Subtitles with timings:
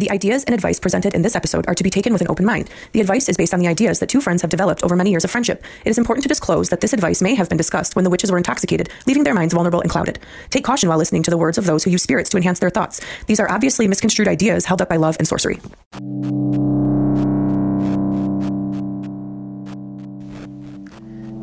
[0.00, 2.46] The ideas and advice presented in this episode are to be taken with an open
[2.46, 2.70] mind.
[2.92, 5.24] The advice is based on the ideas that two friends have developed over many years
[5.24, 5.62] of friendship.
[5.84, 8.32] It is important to disclose that this advice may have been discussed when the witches
[8.32, 10.18] were intoxicated, leaving their minds vulnerable and clouded.
[10.48, 12.70] Take caution while listening to the words of those who use spirits to enhance their
[12.70, 13.02] thoughts.
[13.26, 15.60] These are obviously misconstrued ideas held up by love and sorcery.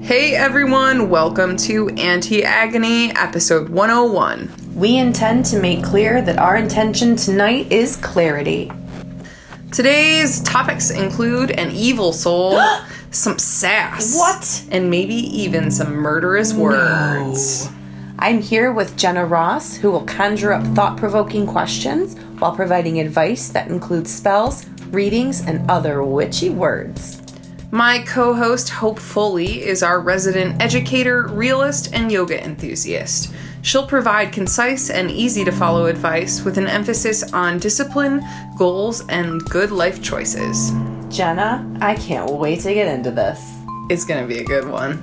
[0.02, 4.67] Hey everyone, welcome to Auntie Agony, episode 101.
[4.78, 8.72] We intend to make clear that our intention tonight is clarity.
[9.72, 12.62] Today's topics include an evil soul,
[13.10, 14.66] some sass, What?
[14.70, 17.68] and maybe even some murderous words.
[18.20, 23.50] I'm here with Jenna Ross, who will conjure up thought provoking questions while providing advice
[23.50, 27.24] that includes spells, readings, and other witchy words.
[27.72, 33.34] My co host, Hope Foley, is our resident educator, realist, and yoga enthusiast.
[33.68, 38.24] She'll provide concise and easy to follow advice with an emphasis on discipline,
[38.58, 40.72] goals, and good life choices.
[41.10, 43.46] Jenna, I can't wait to get into this.
[43.90, 44.96] It's gonna be a good one.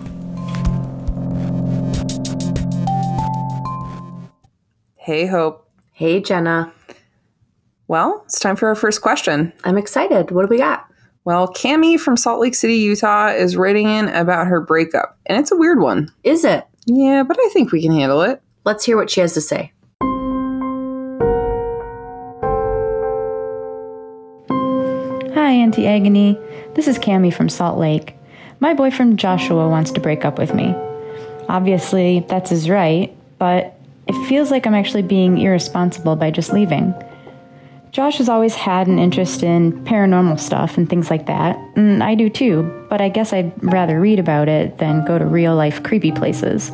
[4.97, 5.69] Hey, Hope.
[5.93, 6.73] Hey, Jenna.
[7.87, 9.53] Well, it's time for our first question.
[9.65, 10.31] I'm excited.
[10.31, 10.87] What do we got?
[11.27, 15.53] Well, Cami from Salt Lake City, Utah is writing in about her breakup, and it's
[15.53, 16.11] a weird one.
[16.23, 16.65] Is it?
[16.87, 18.41] Yeah, but I think we can handle it.
[18.65, 19.73] Let's hear what she has to say.
[25.35, 26.39] Hi, Auntie Agony.
[26.75, 28.17] This is Cami from Salt Lake.
[28.61, 30.75] My boyfriend Joshua wants to break up with me.
[31.47, 36.95] Obviously, that's his right, but it feels like I'm actually being irresponsible by just leaving.
[37.91, 42.15] Josh has always had an interest in paranormal stuff and things like that, and I
[42.15, 45.83] do too, but I guess I'd rather read about it than go to real life
[45.83, 46.73] creepy places.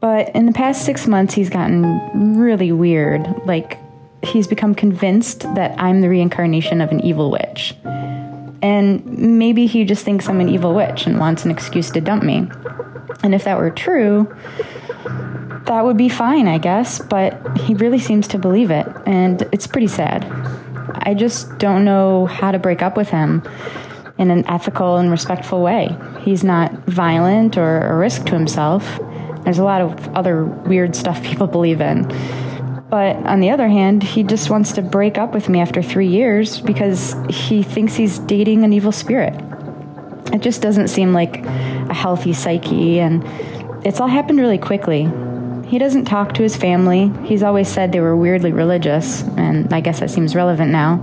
[0.00, 3.26] But in the past six months, he's gotten really weird.
[3.44, 3.78] Like,
[4.22, 7.74] he's become convinced that I'm the reincarnation of an evil witch.
[8.62, 12.22] And maybe he just thinks I'm an evil witch and wants an excuse to dump
[12.22, 12.50] me.
[13.22, 14.34] And if that were true,
[15.64, 19.66] that would be fine, I guess, but he really seems to believe it, and it's
[19.66, 20.24] pretty sad.
[20.94, 23.42] I just don't know how to break up with him
[24.18, 25.96] in an ethical and respectful way.
[26.20, 28.98] He's not violent or a risk to himself.
[29.44, 32.06] There's a lot of other weird stuff people believe in.
[32.90, 36.08] But on the other hand, he just wants to break up with me after three
[36.08, 39.34] years because he thinks he's dating an evil spirit.
[40.32, 43.24] It just doesn't seem like a healthy psyche, and
[43.86, 45.08] it's all happened really quickly.
[45.66, 47.12] He doesn't talk to his family.
[47.24, 50.96] He's always said they were weirdly religious, and I guess that seems relevant now.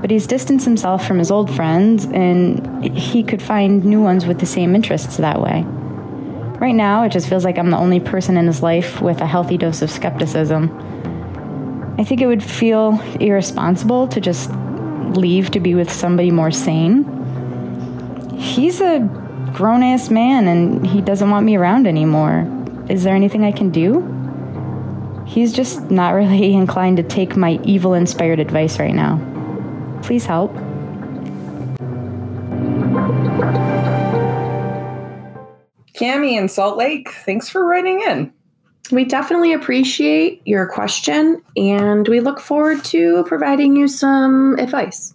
[0.00, 4.40] But he's distanced himself from his old friends, and he could find new ones with
[4.40, 5.66] the same interests that way.
[6.60, 9.26] Right now, it just feels like I'm the only person in his life with a
[9.26, 10.68] healthy dose of skepticism.
[11.98, 14.50] I think it would feel irresponsible to just
[15.16, 17.06] leave to be with somebody more sane.
[18.38, 18.98] He's a
[19.54, 22.46] grown ass man and he doesn't want me around anymore.
[22.90, 25.24] Is there anything I can do?
[25.26, 29.18] He's just not really inclined to take my evil inspired advice right now.
[30.02, 30.54] Please help.
[36.00, 38.32] Cami in Salt Lake, thanks for writing in.
[38.90, 45.14] We definitely appreciate your question and we look forward to providing you some advice.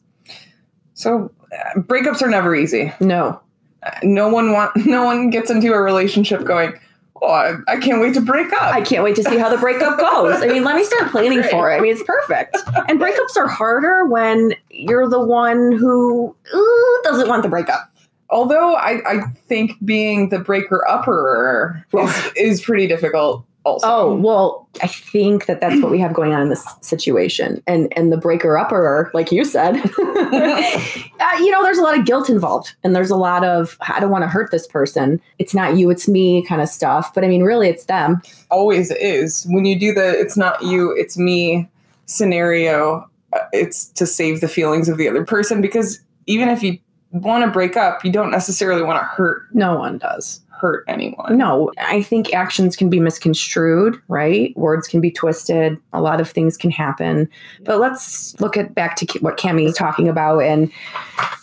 [0.94, 2.94] So, uh, breakups are never easy.
[3.02, 3.42] No.
[3.84, 6.74] Uh, No one want, no one gets into a relationship going,
[7.22, 9.58] "Oh, I, I can't wait to break up." I can't wait to see how the
[9.58, 10.42] breakup goes.
[10.42, 11.52] I mean, let me start planning Great.
[11.52, 11.78] for it.
[11.78, 12.58] I mean, it's perfect.
[12.88, 17.92] And breakups are harder when you're the one who ooh, doesn't want the breakup.
[18.30, 23.46] Although I, I think being the breaker upper is, is pretty difficult.
[23.66, 27.64] Also, Oh, well, I think that that's what we have going on in this situation.
[27.66, 32.06] And and the breaker upper, like you said, uh, you know, there's a lot of
[32.06, 32.76] guilt involved.
[32.84, 35.20] And there's a lot of, I don't want to hurt this person.
[35.40, 37.12] It's not you, it's me kind of stuff.
[37.14, 38.22] But I mean, really, it's them.
[38.52, 41.68] always is when you do the "it's not you, it's me"
[42.06, 43.10] scenario.
[43.34, 46.78] uh, It's to save the feelings of the other person because even if you
[47.20, 50.42] want to break up, you don't necessarily want to hurt No one does.
[50.60, 51.38] hurt anyone.
[51.38, 54.56] No, I think actions can be misconstrued, right?
[54.58, 55.78] Words can be twisted.
[55.94, 57.30] A lot of things can happen.
[57.64, 60.72] But let's look at back to what Cami is talking about and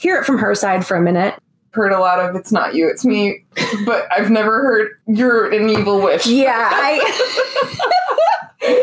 [0.00, 1.34] hear it from her side for a minute.
[1.72, 3.44] heard a lot of "it's not you, it's me,"
[3.86, 7.00] but I've never heard "you're an evil witch." Yeah, I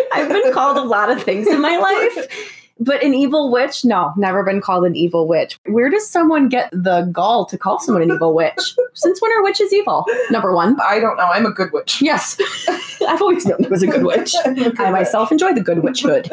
[0.13, 2.55] I've been called a lot of things in my life.
[2.79, 3.83] but an evil witch?
[3.83, 5.59] No, never been called an evil witch.
[5.65, 8.75] Where does someone get the gall to call someone an evil witch?
[8.93, 10.05] Since when are witches evil?
[10.31, 10.79] Number one.
[10.81, 11.25] I don't know.
[11.25, 12.01] I'm a good witch.
[12.01, 12.37] Yes.
[13.07, 14.33] I've always known I was a good witch.
[14.45, 16.29] I myself enjoy the good witchhood.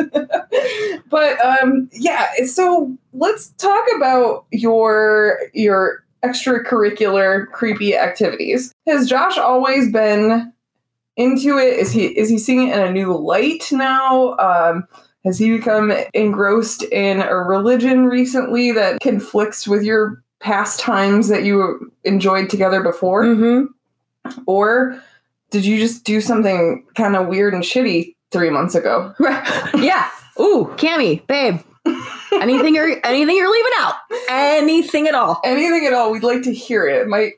[1.10, 8.72] but um yeah, so let's talk about your your extracurricular creepy activities.
[8.86, 10.52] Has Josh always been
[11.16, 11.78] into it?
[11.78, 14.36] Is he is he seeing it in a new light now?
[14.36, 14.86] Um
[15.26, 21.92] has he become engrossed in a religion recently that conflicts with your pastimes that you
[22.04, 23.24] enjoyed together before?
[23.24, 24.40] Mm-hmm.
[24.46, 25.02] Or
[25.50, 29.14] did you just do something kind of weird and shitty three months ago?
[29.76, 30.08] Yeah.
[30.38, 31.60] Ooh, Cami, babe.
[32.32, 33.94] Anything you're anything you're leaving out?
[34.28, 35.40] Anything at all?
[35.44, 37.02] Anything at all, we'd like to hear it.
[37.02, 37.34] It might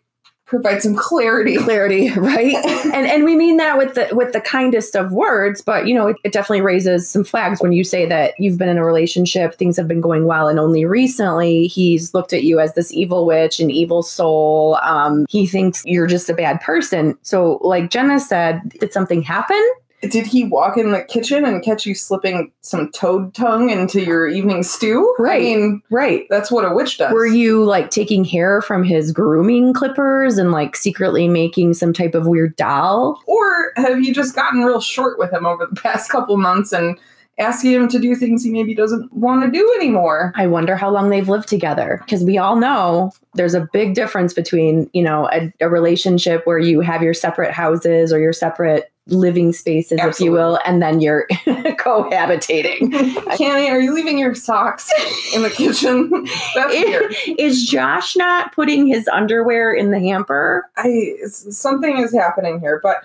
[0.49, 1.57] provide some clarity.
[1.57, 2.55] Clarity, right?
[2.95, 6.09] and and we mean that with the with the kindest of words, but you know,
[6.09, 9.55] it, it definitely raises some flags when you say that you've been in a relationship,
[9.55, 13.27] things have been going well, and only recently he's looked at you as this evil
[13.27, 14.77] witch, an evil soul.
[14.83, 17.17] Um, he thinks you're just a bad person.
[17.23, 19.63] So, like Jenna said, did something happen?
[20.03, 24.29] Did he walk in the kitchen and catch you slipping some toad tongue into your
[24.29, 25.13] evening stew?
[25.19, 25.43] Right.
[25.43, 26.27] I mean, Right.
[26.31, 27.13] that's what a witch does.
[27.13, 32.15] Were you like taking hair from his grooming clippers and like secretly making some type
[32.15, 33.21] of weird doll?
[33.27, 36.97] or have you just gotten real short with him over the past couple months and
[37.39, 40.33] asking him to do things he maybe doesn't want to do anymore?
[40.37, 44.33] I wonder how long they've lived together because we all know there's a big difference
[44.35, 48.91] between, you know, a, a relationship where you have your separate houses or your separate
[49.09, 52.79] living spaces, if you will, and then you're cohabitating.
[52.91, 54.91] Cami, are you leaving your socks
[55.35, 56.11] in the kitchen?
[56.55, 57.15] That's weird.
[57.39, 60.69] Is Josh not putting his underwear in the hamper?
[60.77, 62.99] I something is happening here, but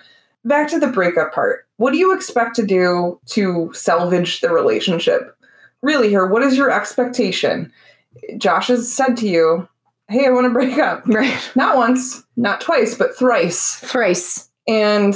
[0.44, 1.66] back to the breakup part.
[1.76, 5.36] What do you expect to do to salvage the relationship?
[5.82, 7.72] Really, here, what is your expectation?
[8.38, 9.68] Josh has said to you,
[10.08, 11.36] "Hey, I want to break up." Right.
[11.54, 13.76] Not once, not twice, but thrice.
[13.76, 14.50] Thrice.
[14.66, 15.14] And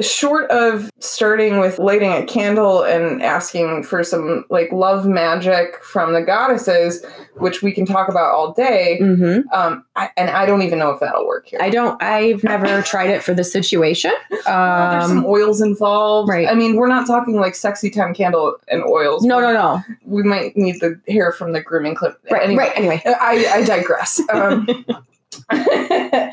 [0.00, 6.12] short of starting with lighting a candle and asking for some like love magic from
[6.12, 7.04] the goddesses,
[7.36, 9.48] which we can talk about all day, Mm-hmm.
[9.52, 11.58] um, I, and I don't even know if that'll work here.
[11.62, 14.12] I don't, I've never tried it for the situation.
[14.30, 16.28] There's some Um, oils involved.
[16.28, 16.48] right.
[16.48, 19.24] I mean, we're not talking like sexy time candle and oils.
[19.24, 19.82] no, no, no.
[20.04, 22.18] We might need the hair from the grooming clip.
[22.30, 22.76] Right, Anyway, right.
[22.76, 23.02] Anyway.
[23.06, 24.20] I, I digress.
[24.32, 24.66] Um,
[25.50, 26.32] I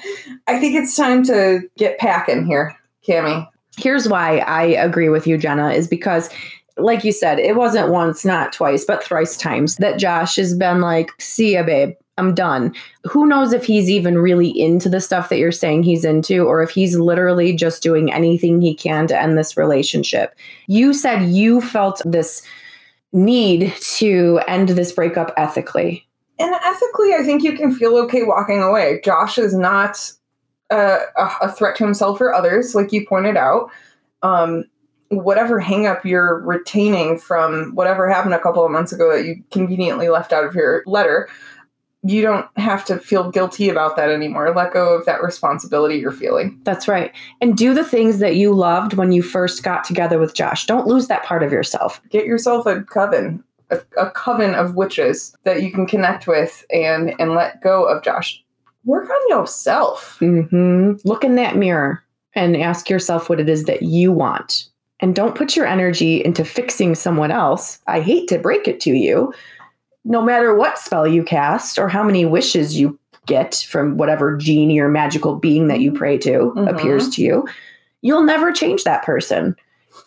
[0.60, 2.76] think it's time to get packing here,
[3.08, 3.48] Cami.
[3.78, 6.30] Here's why I agree with you, Jenna, is because,
[6.78, 10.82] like you said, it wasn't once, not twice, but thrice times that Josh has been
[10.82, 11.94] like, see ya, babe.
[12.20, 12.74] I'm done.
[13.04, 16.64] Who knows if he's even really into the stuff that you're saying he's into, or
[16.64, 20.36] if he's literally just doing anything he can to end this relationship.
[20.66, 22.42] You said you felt this
[23.14, 26.08] need to end this breakup ethically.
[26.40, 29.00] And ethically, I think you can feel okay walking away.
[29.04, 30.12] Josh is not
[30.70, 33.70] a, a threat to himself or others, like you pointed out.
[34.24, 34.66] Um,
[35.10, 40.10] whatever hangup you're retaining from whatever happened a couple of months ago that you conveniently
[40.10, 41.30] left out of your letter,
[42.04, 44.54] you don't have to feel guilty about that anymore.
[44.54, 46.60] Let go of that responsibility you're feeling.
[46.64, 47.14] That's right.
[47.42, 50.66] And do the things that you loved when you first got together with Josh.
[50.66, 52.02] Don't lose that part of yourself.
[52.10, 57.14] Get yourself a coven, a, a coven of witches that you can connect with and
[57.20, 58.44] and let go of Josh.
[58.88, 60.18] Work on yourself.
[60.20, 62.02] hmm Look in that mirror
[62.34, 64.70] and ask yourself what it is that you want.
[65.02, 67.80] And don't put your energy into fixing someone else.
[67.86, 69.34] I hate to break it to you.
[70.06, 74.80] No matter what spell you cast or how many wishes you get from whatever genie
[74.80, 76.70] or magical being that you pray to Mhm.
[76.74, 77.46] appears to you,
[78.02, 79.54] you'll never change that person.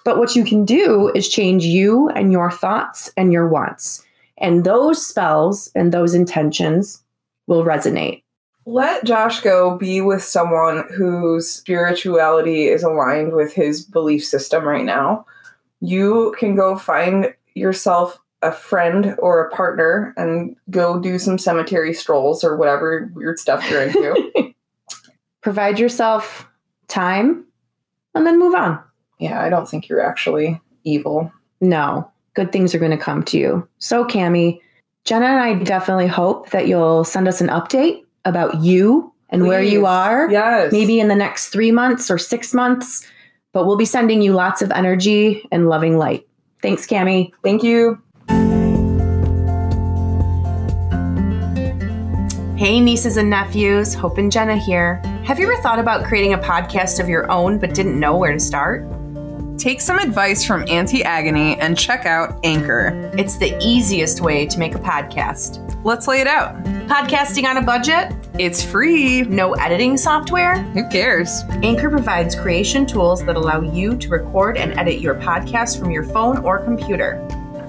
[0.05, 4.03] But what you can do is change you and your thoughts and your wants.
[4.39, 7.03] And those spells and those intentions
[7.47, 8.23] will resonate.
[8.67, 14.85] Let Josh go be with someone whose spirituality is aligned with his belief system right
[14.85, 15.25] now.
[15.81, 21.93] You can go find yourself a friend or a partner and go do some cemetery
[21.93, 24.55] strolls or whatever weird stuff you're into.
[25.41, 26.47] provide yourself
[26.89, 27.45] time
[28.15, 28.79] and then move on.
[29.19, 31.33] yeah, I don't think you're actually evil.
[31.61, 33.69] No, good things are going to come to you.
[33.79, 34.61] So, Cami,
[35.05, 39.63] Jenna and I definitely hope that you'll send us an update about you and where
[39.63, 40.73] you are, Yes.
[40.73, 43.07] maybe in the next three months or six months.
[43.53, 46.27] But we'll be sending you lots of energy and loving light.
[46.63, 47.33] Thanks, Cami.
[47.45, 48.01] Thank you.
[52.57, 55.01] Hey, nieces and nephews, Hope and Jenna here.
[55.25, 58.33] Have you ever thought about creating a podcast of your own but didn't know where
[58.33, 58.85] to start?
[59.61, 63.13] Take some advice from Auntie Agony and check out Anchor.
[63.19, 65.79] It's the easiest way to make a podcast.
[65.85, 66.55] Let's lay it out.
[66.89, 68.11] Podcasting on a budget?
[68.39, 69.21] It's free.
[69.21, 70.57] No editing software?
[70.73, 71.43] Who cares?
[71.63, 76.05] Anchor provides creation tools that allow you to record and edit your podcast from your
[76.05, 77.23] phone or computer.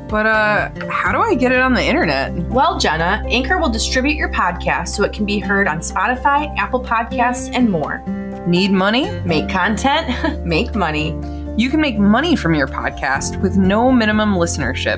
[0.08, 2.32] But uh how do I get it on the internet?
[2.48, 6.82] Well, Jenna, Anchor will distribute your podcast so it can be heard on Spotify, Apple
[6.82, 8.02] Podcasts, and more.
[8.48, 9.12] Need money?
[9.26, 11.41] Make content, make money.
[11.62, 14.98] You can make money from your podcast with no minimum listenership.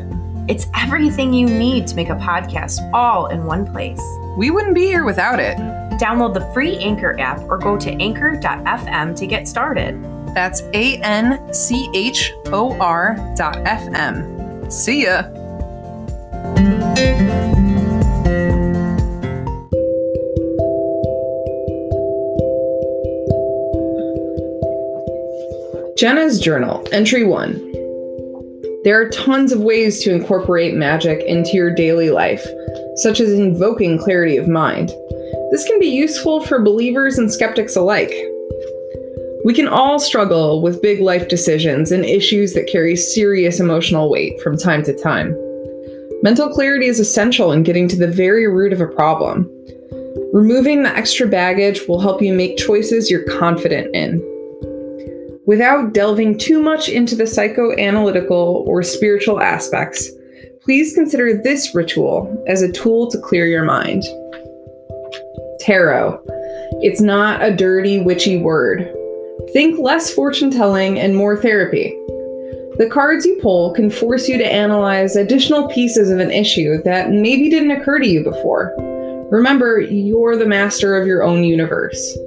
[0.50, 4.02] It's everything you need to make a podcast all in one place.
[4.38, 5.58] We wouldn't be here without it.
[6.00, 10.02] Download the free Anchor app or go to anchor.fm to get started.
[10.34, 14.72] That's A N C H O R dot F M.
[14.72, 15.24] See ya.
[26.04, 27.54] Jenna's Journal, Entry 1.
[28.84, 32.46] There are tons of ways to incorporate magic into your daily life,
[32.96, 34.90] such as invoking clarity of mind.
[35.52, 38.12] This can be useful for believers and skeptics alike.
[39.46, 44.42] We can all struggle with big life decisions and issues that carry serious emotional weight
[44.42, 45.34] from time to time.
[46.22, 49.50] Mental clarity is essential in getting to the very root of a problem.
[50.34, 54.22] Removing the extra baggage will help you make choices you're confident in.
[55.46, 60.10] Without delving too much into the psychoanalytical or spiritual aspects,
[60.62, 64.04] please consider this ritual as a tool to clear your mind.
[65.60, 66.22] Tarot.
[66.82, 68.90] It's not a dirty, witchy word.
[69.52, 71.90] Think less fortune telling and more therapy.
[72.78, 77.12] The cards you pull can force you to analyze additional pieces of an issue that
[77.12, 78.74] maybe didn't occur to you before.
[79.30, 82.18] Remember, you're the master of your own universe.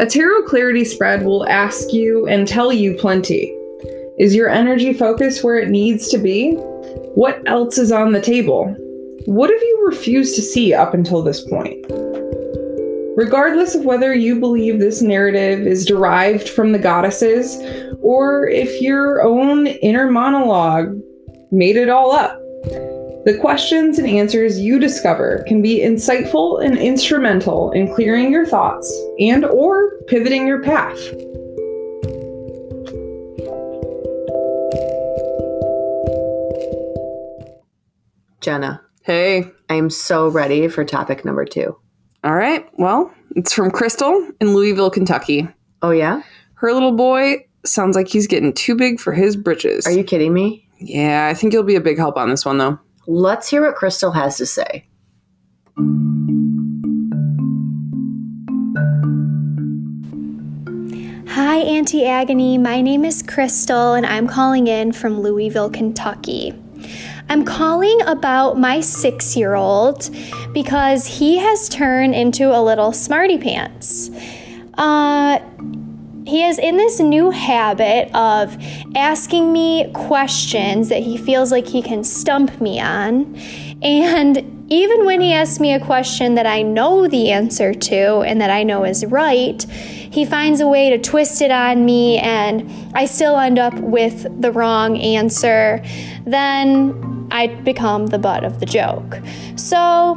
[0.00, 3.54] A tarot clarity spread will ask you and tell you plenty.
[4.18, 6.54] Is your energy focus where it needs to be?
[7.16, 8.74] What else is on the table?
[9.26, 11.84] What have you refused to see up until this point?
[13.14, 17.58] Regardless of whether you believe this narrative is derived from the goddesses
[18.00, 20.98] or if your own inner monologue
[21.50, 22.40] made it all up,
[23.24, 28.90] the questions and answers you discover can be insightful and instrumental in clearing your thoughts
[29.18, 30.98] and or pivoting your path.
[38.40, 41.76] Jenna, Hey, I am so ready for topic number two.
[42.22, 42.66] all right.
[42.78, 45.48] Well, it's from Crystal in Louisville, Kentucky.
[45.82, 46.22] Oh, yeah?
[46.54, 49.86] Her little boy sounds like he's getting too big for his britches.
[49.86, 50.68] Are you kidding me?
[50.78, 52.78] Yeah, I think you'll be a big help on this one though.
[53.06, 54.84] Let's hear what Crystal has to say.
[61.28, 62.58] Hi, Auntie Agony.
[62.58, 66.52] My name is Crystal, and I'm calling in from Louisville, Kentucky.
[67.30, 70.10] I'm calling about my six year old
[70.52, 74.10] because he has turned into a little smarty pants.
[74.74, 75.38] Uh,
[76.26, 78.56] he is in this new habit of
[78.94, 83.36] asking me questions that he feels like he can stump me on.
[83.82, 88.40] And even when he asks me a question that I know the answer to and
[88.40, 92.70] that I know is right, he finds a way to twist it on me and
[92.94, 95.82] I still end up with the wrong answer.
[96.26, 99.18] Then I become the butt of the joke.
[99.56, 100.14] So,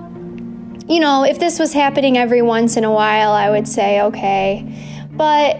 [0.87, 5.07] you know, if this was happening every once in a while, I would say, okay.
[5.11, 5.59] But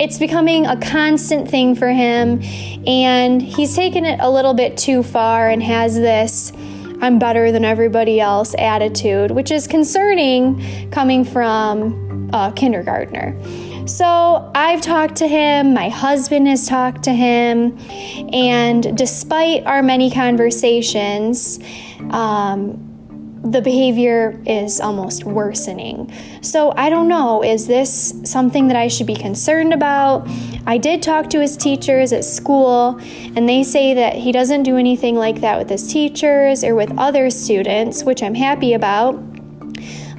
[0.00, 2.42] it's becoming a constant thing for him,
[2.86, 6.52] and he's taken it a little bit too far and has this
[7.02, 13.34] I'm better than everybody else attitude, which is concerning coming from a kindergartner.
[13.86, 17.78] So I've talked to him, my husband has talked to him,
[18.32, 21.58] and despite our many conversations,
[22.10, 22.89] um,
[23.42, 26.12] the behavior is almost worsening.
[26.42, 30.28] So I don't know, is this something that I should be concerned about?
[30.66, 33.00] I did talk to his teachers at school,
[33.34, 36.92] and they say that he doesn't do anything like that with his teachers or with
[36.98, 39.12] other students, which I'm happy about.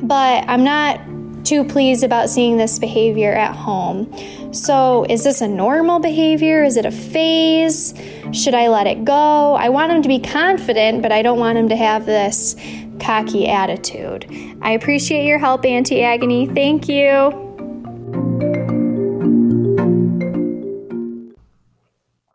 [0.01, 0.99] But I'm not
[1.45, 4.11] too pleased about seeing this behavior at home.
[4.53, 6.63] So, is this a normal behavior?
[6.63, 7.93] Is it a phase?
[8.33, 9.55] Should I let it go?
[9.55, 12.55] I want him to be confident, but I don't want him to have this
[13.01, 14.25] cocky attitude.
[14.61, 16.47] I appreciate your help, Auntie Agony.
[16.47, 17.07] Thank you.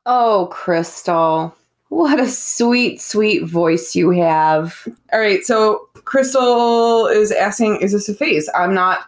[0.04, 1.54] Oh, Crystal.
[1.88, 4.86] What a sweet, sweet voice you have.
[5.12, 8.50] All right, so Crystal is asking, is this a phase?
[8.54, 9.00] I'm not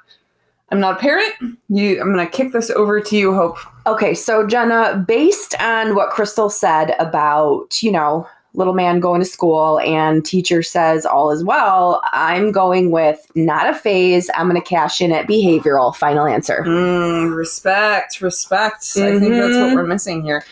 [0.71, 1.33] I'm not a parent.
[1.69, 3.57] You, I'm gonna kick this over to you, Hope.
[3.87, 9.25] Okay, so Jenna, based on what Crystal said about, you know, little man going to
[9.25, 14.29] school and teacher says all is well, I'm going with not a phase.
[14.35, 15.95] I'm going to cash in at behavioral.
[15.97, 16.65] Final answer.
[16.67, 18.85] Mm, respect, respect.
[18.97, 19.75] I think that's what Mhm.
[19.75, 20.45] we're missing here.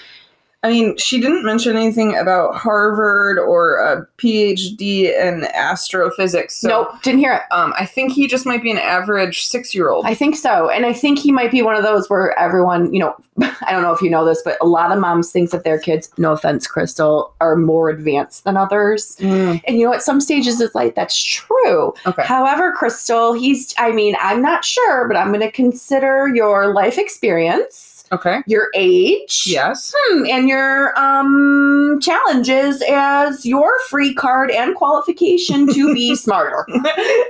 [0.66, 6.56] I mean, she didn't mention anything about Harvard or a PhD in astrophysics.
[6.56, 7.42] So, nope, didn't hear it.
[7.52, 10.04] Um, I think he just might be an average six-year-old.
[10.06, 10.68] I think so.
[10.68, 13.82] And I think he might be one of those where everyone, you know, I don't
[13.82, 16.32] know if you know this, but a lot of moms think that their kids, no
[16.32, 19.16] offense, Crystal, are more advanced than others.
[19.20, 21.94] Mm, And you know, at some stages of life, that's true.
[22.06, 22.22] okay.
[22.24, 26.98] However, Crystal, he's, I mean, I'm not sure, but I'm going to consider your life
[26.98, 28.42] experience, Okay.
[28.46, 29.92] your age, Yes.
[29.96, 36.64] hmm, and your um, challenges as your free card and qualification to be smarter.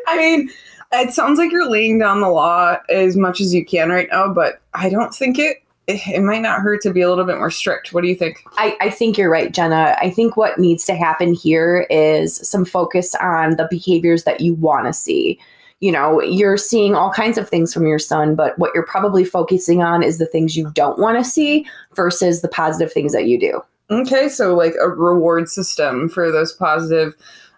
[0.06, 0.50] I mean,
[0.92, 4.33] it sounds like you're laying down the law as much as you can right now,
[4.33, 5.59] but I don't think it.
[5.88, 7.92] It might not hurt to be a little bit more strict.
[7.92, 8.42] What do you think?
[8.59, 9.97] I, I think you're right, Jenna.
[10.00, 14.54] I think what needs to happen here is some focus on the behaviors that you
[14.54, 15.38] want to see.
[15.80, 19.25] You know, you're seeing all kinds of things from your son, but what you're probably
[19.25, 23.26] focusing on is the things you don't want to see versus the positive things that
[23.26, 23.62] you do.
[23.90, 27.14] Okay, so like a reward system for those positive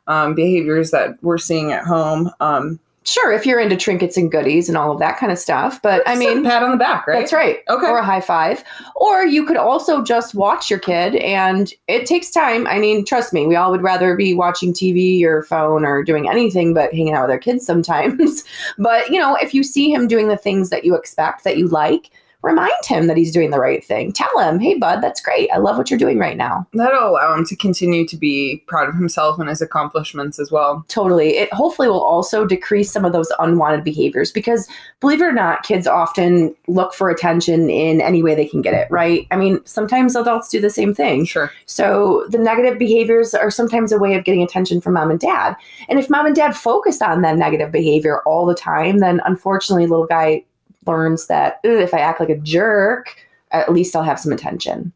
[0.08, 2.30] um, behaviors that we're seeing at home.
[2.40, 5.80] Um, Sure, if you're into trinkets and goodies and all of that kind of stuff,
[5.80, 7.18] but I mean, pat on the back, right?
[7.18, 7.60] That's right.
[7.70, 7.86] Okay.
[7.86, 8.62] Or a high five.
[8.96, 12.66] Or you could also just watch your kid and it takes time.
[12.66, 16.28] I mean, trust me, we all would rather be watching TV or phone or doing
[16.28, 18.44] anything but hanging out with our kids sometimes.
[18.78, 21.66] but, you know, if you see him doing the things that you expect, that you
[21.66, 22.10] like,
[22.42, 24.12] remind him that he's doing the right thing.
[24.12, 25.50] Tell him, hey, bud, that's great.
[25.52, 26.66] I love what you're doing right now.
[26.73, 30.85] That'll allow him to continue to be proud of himself and his accomplishments as well.
[30.88, 31.37] Totally.
[31.37, 34.68] It hopefully will also decrease some of those unwanted behaviors because
[35.00, 38.75] believe it or not, kids often look for attention in any way they can get
[38.75, 39.26] it, right?
[39.33, 41.25] I mean, sometimes adults do the same thing.
[41.25, 41.50] Sure.
[41.66, 45.57] So the negative behaviors are sometimes a way of getting attention from mom and dad.
[45.88, 49.87] And if mom and dad focused on that negative behavior all the time, then unfortunately,
[49.87, 50.45] little guy
[50.88, 53.14] learns that if I act like a jerk,
[53.52, 54.92] at least I'll have some attention.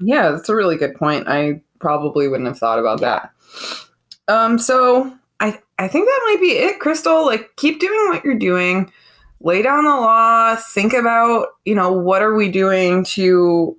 [0.00, 1.28] Yeah, that's a really good point.
[1.28, 3.30] I probably wouldn't have thought about that.
[4.28, 7.26] Um, so I I think that might be it, Crystal.
[7.26, 8.90] Like keep doing what you're doing.
[9.40, 10.56] Lay down the law.
[10.56, 13.76] Think about, you know, what are we doing to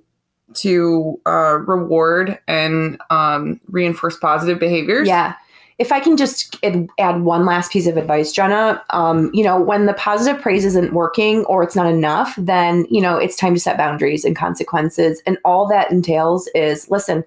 [0.54, 5.06] to uh, reward and um, reinforce positive behaviors?
[5.06, 5.34] Yeah.
[5.80, 9.86] If I can just add- one last piece of advice, Jenna, um, you know, when
[9.86, 13.60] the positive praise isn't working or it's not enough, then, you know, it's time to
[13.60, 15.22] set boundaries and consequences.
[15.24, 17.24] And all that entails is listen,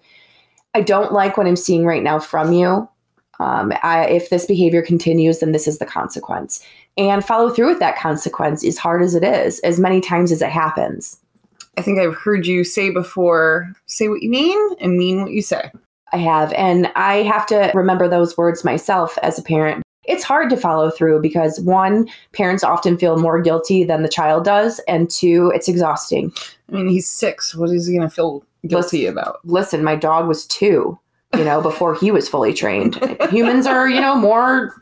[0.76, 2.88] I don't like what I'm seeing right now from you.
[3.40, 6.64] Um, I, if this behavior continues, then this is the consequence.
[6.96, 10.44] And follow through with that consequence, as hard as it is, as many times as
[10.44, 11.20] it happens.
[11.76, 15.42] I think I've heard you say before, say what you mean and mean what you
[15.42, 15.72] say.
[16.14, 16.54] I have.
[16.54, 19.84] And I have to remember those words myself as a parent.
[20.06, 24.44] It's hard to follow through because one, parents often feel more guilty than the child
[24.44, 24.80] does.
[24.88, 26.32] And two, it's exhausting.
[26.70, 27.56] I mean, he's six.
[27.56, 29.40] What is he going to feel guilty about?
[29.46, 31.00] Listen, my dog was two,
[31.38, 32.96] you know, before he was fully trained.
[33.32, 34.76] Humans are, you know, more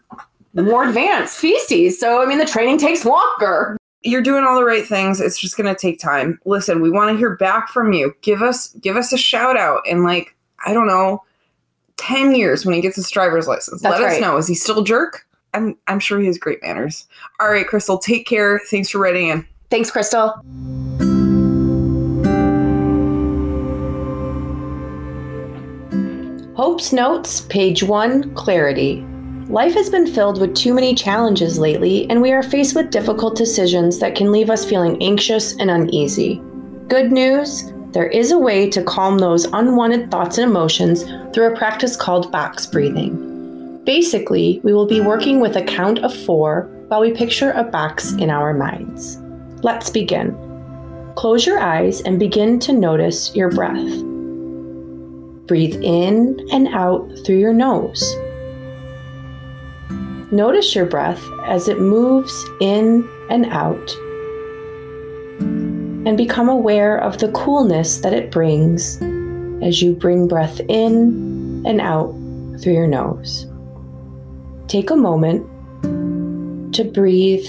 [0.53, 1.97] more advanced species.
[1.97, 3.77] So I mean the training takes longer.
[4.03, 7.11] you're doing all the right things it's just going to take time listen we want
[7.11, 10.35] to hear back from you give us give us a shout out and like
[10.65, 11.24] i don't know
[12.02, 13.82] 10 years when he gets his driver's license.
[13.82, 14.38] That's let us know.
[14.38, 15.28] Is he still a jerk?
[15.54, 17.08] I'm i'm sure he has great manners.
[17.39, 18.60] All right crystal take care.
[18.69, 19.45] Thanks for writing in.
[19.69, 20.34] Thanks, Crystal.
[26.56, 29.06] Hope's Notes, page one, clarity.
[29.47, 33.36] Life has been filled with too many challenges lately, and we are faced with difficult
[33.36, 36.41] decisions that can leave us feeling anxious and uneasy.
[36.88, 41.58] Good news there is a way to calm those unwanted thoughts and emotions through a
[41.58, 43.84] practice called box breathing.
[43.84, 48.13] Basically, we will be working with a count of four while we picture a box
[48.13, 49.17] in our minds.
[49.63, 50.38] Let's begin.
[51.15, 54.04] Close your eyes and begin to notice your breath.
[55.47, 58.15] Breathe in and out through your nose.
[60.32, 63.91] Notice your breath as it moves in and out.
[66.05, 69.01] And become aware of the coolness that it brings
[69.61, 72.11] as you bring breath in and out
[72.59, 73.45] through your nose.
[74.67, 75.45] Take a moment
[76.73, 77.47] to breathe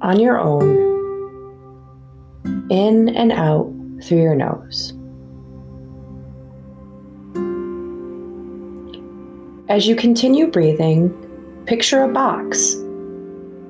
[0.00, 0.88] on your own
[2.70, 4.94] in and out through your nose.
[9.68, 11.10] As you continue breathing,
[11.66, 12.74] picture a box.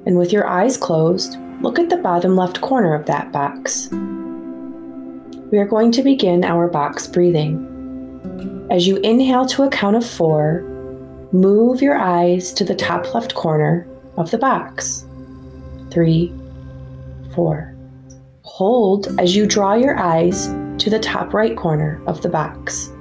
[0.06, 3.88] And with your eyes closed, look at the bottom left corner of that box.
[5.50, 8.66] We are going to begin our box breathing.
[8.70, 10.62] As you inhale to a count of four,
[11.32, 15.06] move your eyes to the top left corner of the box.
[15.90, 16.32] Three,
[17.34, 17.74] four.
[18.42, 22.92] Hold as you draw your eyes to the top right corner of the box.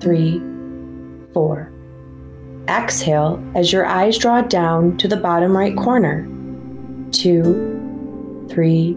[0.00, 0.40] Three,
[1.32, 1.70] four.
[2.68, 6.26] Exhale as your eyes draw down to the bottom right corner.
[7.12, 8.96] Two, three,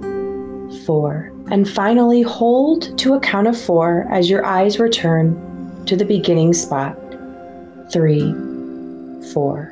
[0.86, 1.32] four.
[1.52, 6.54] And finally, hold to a count of four as your eyes return to the beginning
[6.54, 6.98] spot.
[7.92, 8.34] Three,
[9.32, 9.72] four.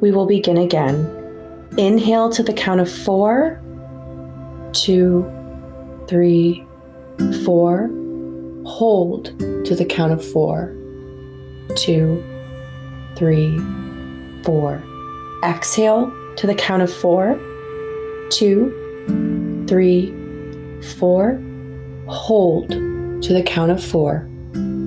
[0.00, 1.12] We will begin again.
[1.76, 3.60] Inhale to the count of four,
[4.72, 5.28] two,
[6.06, 6.64] three,
[7.44, 7.90] four.
[8.66, 10.74] Hold to the count of four,
[11.74, 12.22] two,
[13.16, 13.58] three,
[14.44, 14.82] four.
[15.42, 17.38] Exhale to the count of four,
[18.30, 20.14] two, three,
[20.98, 21.40] four.
[22.08, 24.28] Hold to the count of four,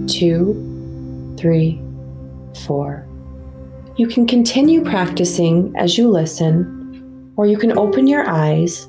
[0.07, 1.81] two, three,
[2.65, 3.05] four.
[3.97, 8.87] You can continue practicing as you listen, or you can open your eyes.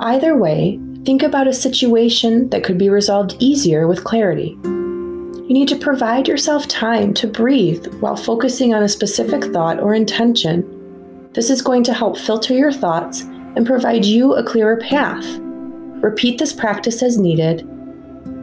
[0.00, 4.56] Either way, think about a situation that could be resolved easier with clarity.
[4.62, 9.94] You need to provide yourself time to breathe while focusing on a specific thought or
[9.94, 10.62] intention.
[11.34, 15.24] This is going to help filter your thoughts and provide you a clearer path.
[16.02, 17.68] Repeat this practice as needed.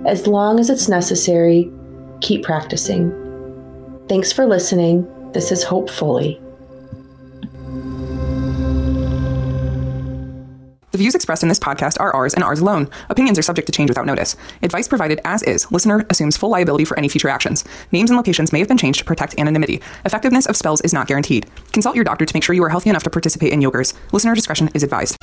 [0.06, 1.72] As long as it's necessary,
[2.20, 3.12] keep practicing.
[4.10, 5.08] Thanks for listening.
[5.32, 6.42] This is Hope Foley.
[10.92, 12.90] The views expressed in this podcast are ours and ours alone.
[13.10, 14.36] Opinions are subject to change without notice.
[14.62, 15.72] Advice provided as is.
[15.72, 17.64] Listener assumes full liability for any future actions.
[17.92, 19.82] Names and locations may have been changed to protect anonymity.
[20.06, 21.50] Effectiveness of spells is not guaranteed.
[21.72, 23.94] Consult your doctor to make sure you are healthy enough to participate in yogurs.
[24.12, 25.18] Listener discretion is advised.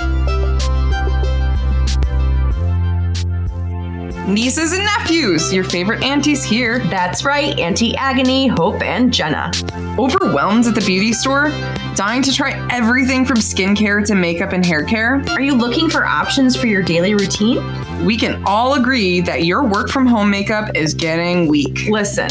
[4.28, 6.80] Nieces and nephews, your favorite aunties here.
[6.90, 9.50] That's right, Auntie Agony, Hope, and Jenna.
[9.98, 11.48] Overwhelmed at the beauty store?
[11.94, 15.24] Dying to try everything from skincare to makeup and hair care?
[15.30, 18.04] Are you looking for options for your daily routine?
[18.04, 21.88] We can all agree that your work from home makeup is getting weak.
[21.88, 22.28] Listen,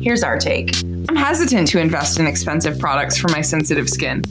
[0.00, 0.74] here's our take.
[1.10, 4.22] I'm hesitant to invest in expensive products for my sensitive skin.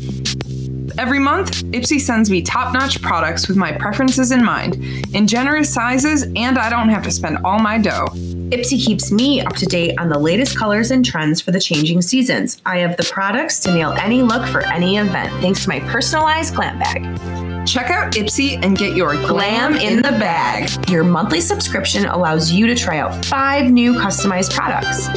[0.98, 4.76] Every month, Ipsy sends me top notch products with my preferences in mind,
[5.14, 8.08] in generous sizes, and I don't have to spend all my dough.
[8.52, 12.02] Ipsy keeps me up to date on the latest colors and trends for the changing
[12.04, 12.62] seasons.
[12.66, 16.54] I have the products to nail any look for any event, thanks to my personalized
[16.54, 17.43] glam bag.
[17.66, 20.90] Check out Ipsy and get your glam in the bag.
[20.90, 25.08] Your monthly subscription allows you to try out five new customized products.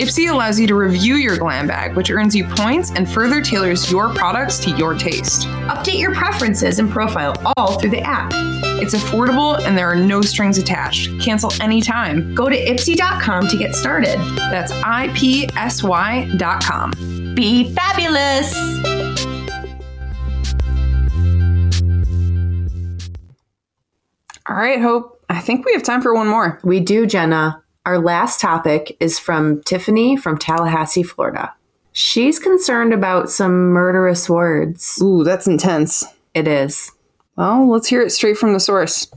[0.00, 3.90] Ipsy allows you to review your glam bag, which earns you points and further tailors
[3.90, 5.46] your products to your taste.
[5.68, 8.30] Update your preferences and profile all through the app.
[8.78, 11.18] It's affordable and there are no strings attached.
[11.18, 12.34] Cancel anytime.
[12.34, 14.18] Go to ipsy.com to get started.
[14.36, 15.54] That's IPSY.com.
[17.34, 18.95] Be fabulous!
[24.48, 25.20] All right, Hope.
[25.28, 26.60] I think we have time for one more.
[26.62, 27.62] We do, Jenna.
[27.84, 31.52] Our last topic is from Tiffany from Tallahassee, Florida.
[31.92, 35.00] She's concerned about some murderous words.
[35.02, 36.04] Ooh, that's intense.
[36.34, 36.92] It is.
[37.36, 39.08] Well, let's hear it straight from the source.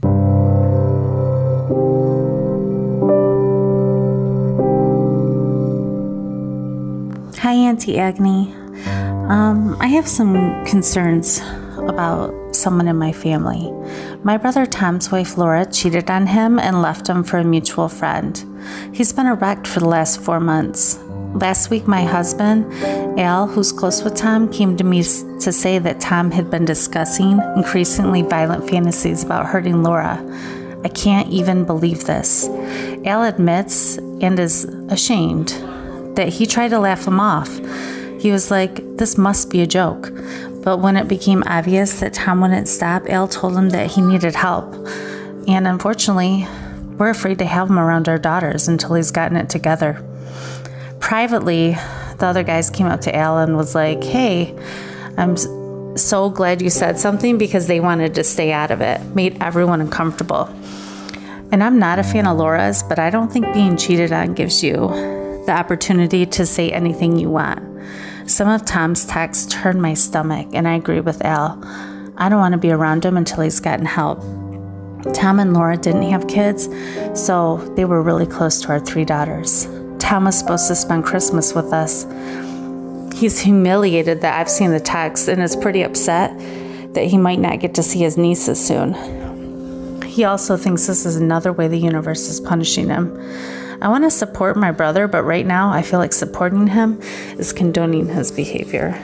[7.40, 8.52] Hi, Auntie Agony.
[9.28, 11.40] Um, I have some concerns
[11.78, 13.70] about someone in my family.
[14.22, 18.44] My brother Tom's wife Laura cheated on him and left him for a mutual friend.
[18.92, 20.98] He's been erect for the last four months.
[21.34, 22.72] Last week, my husband,
[23.18, 27.40] Al, who's close with Tom, came to me to say that Tom had been discussing
[27.56, 30.18] increasingly violent fantasies about hurting Laura.
[30.84, 32.48] I can't even believe this.
[33.04, 35.48] Al admits and is ashamed
[36.16, 37.48] that he tried to laugh him off.
[38.20, 40.10] He was like, This must be a joke.
[40.62, 44.34] But when it became obvious that Tom wouldn't stop, Al told him that he needed
[44.34, 44.74] help.
[45.48, 46.46] And unfortunately,
[46.98, 50.04] we're afraid to have him around our daughters until he's gotten it together.
[51.00, 51.72] Privately,
[52.18, 54.54] the other guys came up to Al and was like, Hey,
[55.16, 55.36] I'm
[55.96, 59.80] so glad you said something because they wanted to stay out of it, made everyone
[59.80, 60.46] uncomfortable.
[61.52, 64.62] And I'm not a fan of Laura's, but I don't think being cheated on gives
[64.62, 64.72] you
[65.46, 67.69] the opportunity to say anything you want.
[68.30, 71.60] Some of Tom's texts turned my stomach, and I agree with Al.
[72.16, 74.20] I don't want to be around him until he's gotten help.
[75.12, 76.68] Tom and Laura didn't have kids,
[77.12, 79.66] so they were really close to our three daughters.
[79.98, 82.06] Tom was supposed to spend Christmas with us.
[83.18, 86.30] He's humiliated that I've seen the text and is pretty upset
[86.94, 90.02] that he might not get to see his nieces soon.
[90.02, 93.08] He also thinks this is another way the universe is punishing him.
[93.82, 97.00] I want to support my brother, but right now I feel like supporting him
[97.38, 98.98] is condoning his behavior.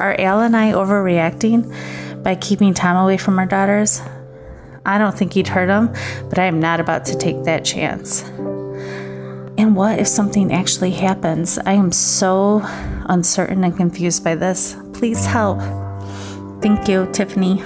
[0.00, 4.00] Are Al and I overreacting by keeping Tom away from our daughters?
[4.86, 5.92] I don't think he'd hurt him,
[6.28, 8.22] but I am not about to take that chance.
[9.58, 11.58] And what if something actually happens?
[11.58, 12.62] I am so
[13.06, 14.74] uncertain and confused by this.
[14.94, 15.60] Please help.
[16.62, 17.62] Thank you, Tiffany.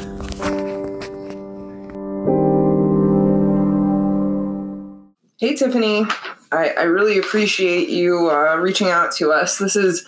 [5.46, 6.04] Hey, Tiffany.
[6.50, 9.58] I, I really appreciate you uh, reaching out to us.
[9.58, 10.04] This is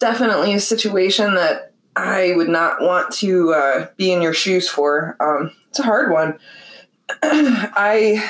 [0.00, 5.16] definitely a situation that I would not want to uh, be in your shoes for.
[5.18, 6.38] Um, it's a hard one.
[7.22, 8.22] I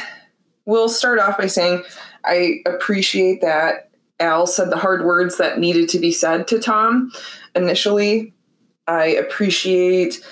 [0.66, 1.82] will start off by saying
[2.24, 7.10] I appreciate that Al said the hard words that needed to be said to Tom
[7.56, 8.32] initially.
[8.86, 10.24] I appreciate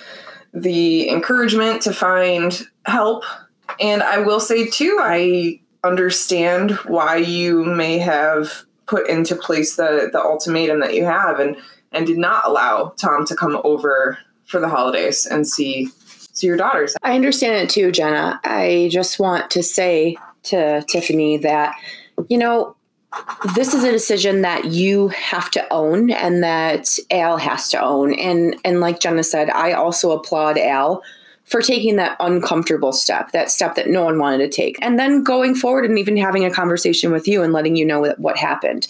[0.55, 3.25] the encouragement to find help.
[3.81, 10.09] And I will say, too, I understand why you may have put into place the,
[10.12, 11.57] the ultimatum that you have and,
[11.92, 15.88] and did not allow Tom to come over for the holidays and see
[16.33, 16.97] see your daughters.
[17.03, 18.40] I understand it too, Jenna.
[18.45, 21.75] I just want to say to Tiffany that,
[22.29, 22.75] you know,
[23.55, 28.14] this is a decision that you have to own and that Al has to own.
[28.14, 31.03] And and like Jenna said, I also applaud Al
[31.53, 34.79] for taking that uncomfortable step, that step that no one wanted to take.
[34.81, 38.15] And then going forward and even having a conversation with you and letting you know
[38.17, 38.88] what happened.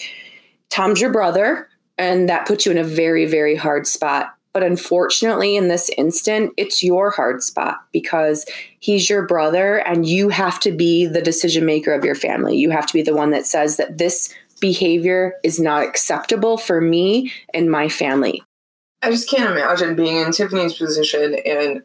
[0.71, 4.37] Tom's your brother, and that puts you in a very, very hard spot.
[4.53, 8.47] But unfortunately, in this instant, it's your hard spot because
[8.79, 12.57] he's your brother and you have to be the decision maker of your family.
[12.57, 16.81] You have to be the one that says that this behavior is not acceptable for
[16.81, 18.41] me and my family.
[19.03, 21.83] I just can't imagine being in Tiffany's position and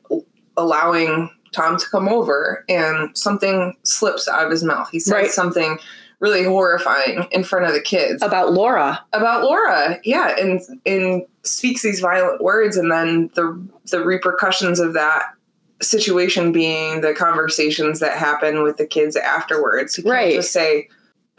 [0.58, 4.90] allowing Tom to come over and something slips out of his mouth.
[4.92, 5.32] He says right.
[5.32, 5.80] something
[6.20, 9.04] really horrifying in front of the kids about Laura.
[9.14, 14.94] About Laura, yeah, and and speaks these violent words, and then the the repercussions of
[14.94, 15.34] that
[15.82, 19.96] situation being the conversations that happen with the kids afterwards.
[19.96, 20.36] He can't right.
[20.36, 20.90] just say,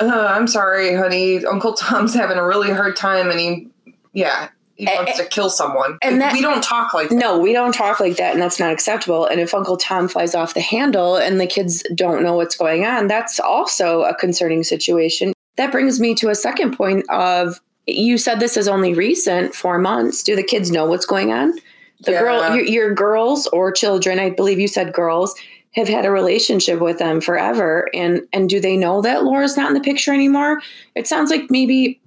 [0.00, 1.44] uh, "I'm sorry, honey.
[1.44, 3.68] Uncle Tom's having a really hard time," and he,
[4.12, 5.98] yeah, he wants to kill someone.
[6.02, 7.16] And that, we don't talk like that.
[7.16, 9.26] No, we don't talk like that, and that's not acceptable.
[9.26, 12.84] And if Uncle Tom flies off the handle and the kids don't know what's going
[12.84, 15.32] on, that's also a concerning situation.
[15.56, 19.78] That brings me to a second point of you said this is only recent, four
[19.78, 20.22] months.
[20.22, 21.54] Do the kids know what's going on?
[22.02, 22.20] The yeah.
[22.20, 25.34] girl, your, your girls or children, I believe you said girls,
[25.72, 29.68] have had a relationship with them forever, and and do they know that Laura's not
[29.68, 30.60] in the picture anymore?
[30.94, 32.00] It sounds like maybe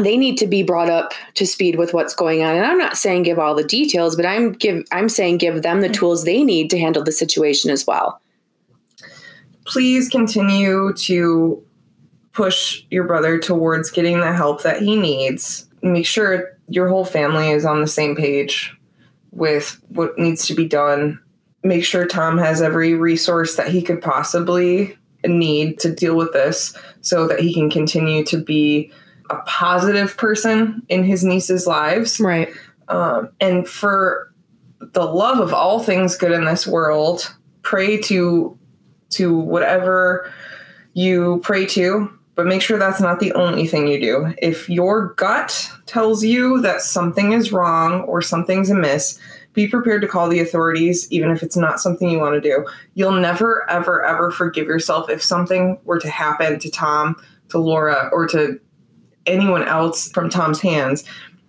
[0.00, 2.56] they need to be brought up to speed with what's going on.
[2.56, 5.80] And i'm not saying give all the details but i'm give i'm saying give them
[5.80, 5.94] the mm-hmm.
[5.94, 8.20] tools they need to handle the situation as well.
[9.66, 11.62] Please continue to
[12.32, 15.66] push your brother towards getting the help that he needs.
[15.82, 18.76] Make sure your whole family is on the same page
[19.30, 21.20] with what needs to be done.
[21.62, 26.76] Make sure tom has every resource that he could possibly need to deal with this
[27.00, 28.92] so that he can continue to be
[29.30, 32.20] a positive person in his niece's lives.
[32.20, 32.48] Right.
[32.88, 34.32] Um, and for
[34.80, 38.58] the love of all things good in this world, pray to
[39.10, 40.30] to whatever
[40.94, 44.34] you pray to, but make sure that's not the only thing you do.
[44.38, 49.18] If your gut tells you that something is wrong or something's amiss,
[49.52, 52.66] be prepared to call the authorities, even if it's not something you want to do.
[52.94, 57.14] You'll never, ever, ever forgive yourself if something were to happen to Tom,
[57.50, 58.58] to Laura, or to
[59.26, 61.04] anyone else from Tom's hands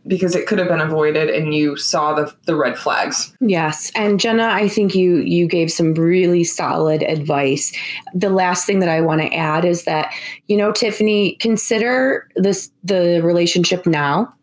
[0.08, 3.34] because it could have been avoided and you saw the the red flags.
[3.40, 3.92] Yes.
[3.96, 7.76] And Jenna, I think you you gave some really solid advice.
[8.14, 10.14] The last thing that I want to add is that,
[10.48, 14.34] you know, Tiffany, consider this the relationship now,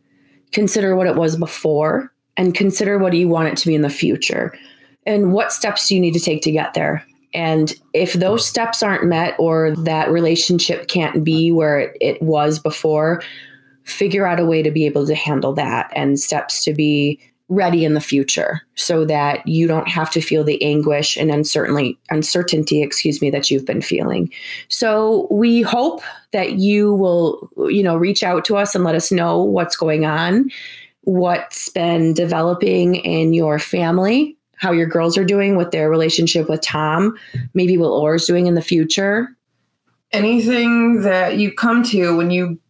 [0.50, 3.90] consider what it was before, and consider what you want it to be in the
[3.90, 4.56] future.
[5.06, 7.04] And what steps do you need to take to get there?
[7.34, 13.22] And if those steps aren't met or that relationship can't be where it, was before,
[13.84, 17.18] figure out a way to be able to handle that and steps to be
[17.48, 21.98] ready in the future so that you don't have to feel the anguish and uncertainty
[22.10, 24.30] uncertainty excuse me that you've been feeling.
[24.68, 26.00] So we hope
[26.32, 30.06] that you will you know reach out to us and let us know what's going
[30.06, 30.50] on
[31.04, 36.60] what's been developing in your family how your girls are doing with their relationship with
[36.60, 37.18] Tom,
[37.52, 39.28] maybe what Laura's doing in the future?
[40.12, 42.60] Anything that you come to when you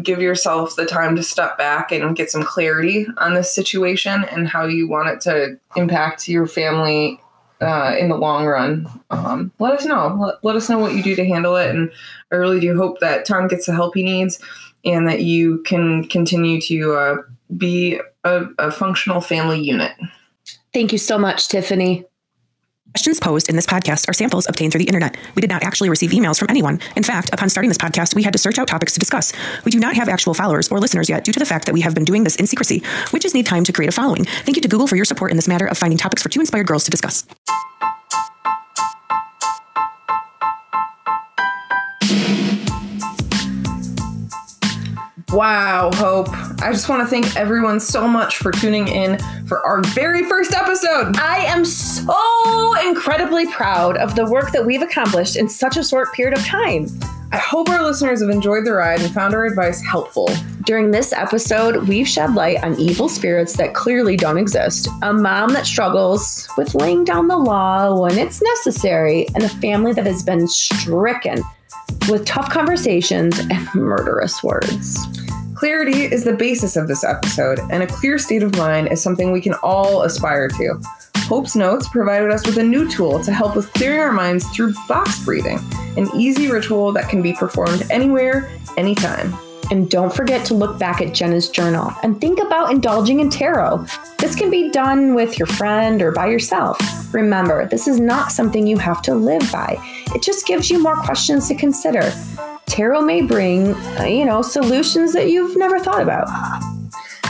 [0.00, 4.46] give yourself the time to step back and get some clarity on this situation and
[4.46, 7.20] how you want it to impact your family
[7.60, 10.16] uh, in the long run, um, let us know.
[10.20, 11.74] Let, let, us know what you do to handle it.
[11.74, 11.90] And
[12.30, 14.38] I really do hope that Tom gets the help he needs
[14.84, 17.16] and that you can continue to uh,
[17.56, 19.90] be a, a functional family unit.
[20.76, 22.04] Thank you so much, Tiffany.
[22.92, 25.16] Questions posed in this podcast are samples obtained through the internet.
[25.34, 26.80] We did not actually receive emails from anyone.
[26.96, 29.32] In fact, upon starting this podcast, we had to search out topics to discuss.
[29.64, 31.80] We do not have actual followers or listeners yet due to the fact that we
[31.80, 32.82] have been doing this in secrecy.
[33.10, 34.26] Witches need time to create a following.
[34.26, 36.40] Thank you to Google for your support in this matter of finding topics for two
[36.40, 37.24] inspired girls to discuss.
[45.32, 46.28] Wow, Hope.
[46.62, 50.54] I just want to thank everyone so much for tuning in for our very first
[50.54, 51.16] episode.
[51.16, 56.14] I am so incredibly proud of the work that we've accomplished in such a short
[56.14, 56.86] period of time.
[57.32, 60.30] I hope our listeners have enjoyed the ride and found our advice helpful.
[60.64, 65.52] During this episode, we've shed light on evil spirits that clearly don't exist, a mom
[65.54, 70.22] that struggles with laying down the law when it's necessary, and a family that has
[70.22, 71.42] been stricken
[72.08, 74.98] with tough conversations and murderous words.
[75.54, 79.32] Clarity is the basis of this episode, and a clear state of mind is something
[79.32, 80.78] we can all aspire to.
[81.28, 84.74] Hope's Notes provided us with a new tool to help with clearing our minds through
[84.86, 85.58] box breathing,
[85.96, 89.36] an easy ritual that can be performed anywhere, anytime.
[89.70, 93.86] And don't forget to look back at Jenna's journal and think about indulging in tarot.
[94.18, 96.78] This can be done with your friend or by yourself.
[97.12, 99.76] Remember, this is not something you have to live by.
[100.14, 102.12] It just gives you more questions to consider.
[102.66, 103.74] Tarot may bring,
[104.06, 106.28] you know, solutions that you've never thought about.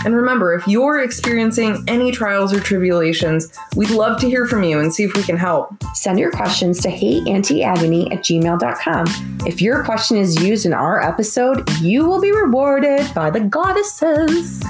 [0.06, 4.78] And remember, if you're experiencing any trials or tribulations, we'd love to hear from you
[4.78, 5.74] and see if we can help.
[5.94, 9.06] Send your questions to heyauntieagony at gmail.com.
[9.44, 14.60] If your question is used in our episode, you will be rewarded by the goddesses.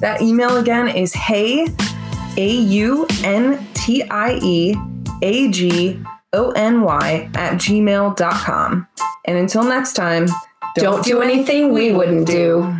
[0.00, 1.68] That email again is hey,
[2.38, 4.76] A U N T I E
[5.20, 8.88] A G O N Y at gmail.com.
[9.26, 10.24] And until next time,
[10.74, 12.74] don't, don't do anything we wouldn't do.